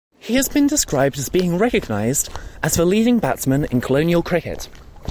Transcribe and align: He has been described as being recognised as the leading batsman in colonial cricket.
He 0.17 0.33
has 0.33 0.49
been 0.49 0.65
described 0.65 1.19
as 1.19 1.29
being 1.29 1.59
recognised 1.59 2.29
as 2.63 2.73
the 2.73 2.85
leading 2.85 3.19
batsman 3.19 3.65
in 3.65 3.81
colonial 3.81 4.23
cricket. 4.23 4.67